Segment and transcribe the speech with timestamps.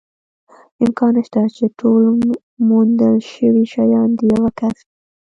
[0.83, 2.01] امکان نشته، چې ټول
[2.67, 4.89] موندل شوي شیان د یوه کس وي.